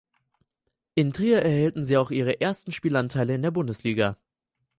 In 0.95 1.13
Trier 1.13 1.43
erhielt 1.43 1.75
sie 1.77 1.95
auch 1.97 2.09
ihre 2.09 2.41
ersten 2.41 2.71
Spielanteile 2.71 3.35
in 3.35 3.43
der 3.43 3.51
Bundesliga. 3.51 4.17